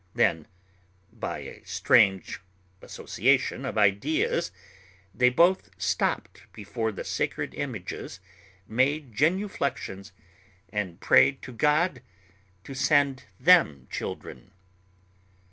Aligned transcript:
Then, 0.15 0.47
by 1.13 1.41
a 1.41 1.61
strange 1.63 2.41
association 2.81 3.65
of 3.65 3.77
ideas, 3.77 4.51
they 5.13 5.29
both 5.29 5.69
stopped 5.79 6.41
before 6.53 6.91
the 6.91 7.03
sacred 7.03 7.53
images, 7.53 8.19
made 8.67 9.13
genuflections, 9.13 10.11
and 10.73 10.99
prayed 10.99 11.43
to 11.43 11.53
God 11.53 12.01
to 12.63 12.73
send 12.73 13.25
them 13.39 13.85
children. 13.91 14.49